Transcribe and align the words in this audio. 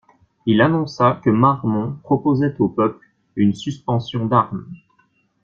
Il 0.47 0.61
annonça 0.61 1.21
que 1.23 1.29
Marmont 1.29 1.93
proposait 2.01 2.55
au 2.57 2.67
peuple 2.69 3.05
une 3.35 3.53
suspension 3.53 4.25
d'armes. 4.25 4.65